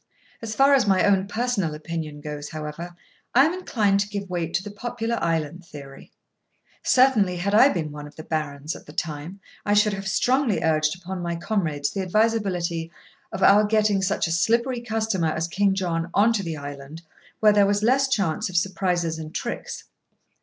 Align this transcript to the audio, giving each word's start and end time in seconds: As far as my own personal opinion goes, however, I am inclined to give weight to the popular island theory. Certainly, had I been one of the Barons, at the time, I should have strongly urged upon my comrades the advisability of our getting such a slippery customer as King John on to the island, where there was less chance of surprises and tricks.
As 0.41 0.55
far 0.55 0.73
as 0.73 0.87
my 0.87 1.03
own 1.05 1.27
personal 1.27 1.75
opinion 1.75 2.21
goes, 2.21 2.49
however, 2.49 2.95
I 3.35 3.45
am 3.45 3.53
inclined 3.53 3.99
to 3.99 4.09
give 4.09 4.31
weight 4.31 4.51
to 4.55 4.63
the 4.63 4.71
popular 4.71 5.23
island 5.23 5.63
theory. 5.63 6.11
Certainly, 6.81 7.37
had 7.37 7.53
I 7.53 7.69
been 7.69 7.91
one 7.91 8.07
of 8.07 8.15
the 8.15 8.23
Barons, 8.23 8.75
at 8.75 8.87
the 8.87 8.93
time, 8.93 9.39
I 9.63 9.75
should 9.75 9.93
have 9.93 10.07
strongly 10.07 10.63
urged 10.63 10.95
upon 10.95 11.21
my 11.21 11.35
comrades 11.35 11.91
the 11.91 12.01
advisability 12.01 12.91
of 13.31 13.43
our 13.43 13.63
getting 13.63 14.01
such 14.01 14.25
a 14.25 14.31
slippery 14.31 14.81
customer 14.81 15.27
as 15.33 15.47
King 15.47 15.75
John 15.75 16.09
on 16.15 16.33
to 16.33 16.41
the 16.41 16.57
island, 16.57 17.03
where 17.39 17.53
there 17.53 17.67
was 17.67 17.83
less 17.83 18.07
chance 18.07 18.49
of 18.49 18.57
surprises 18.57 19.19
and 19.19 19.35
tricks. 19.35 19.83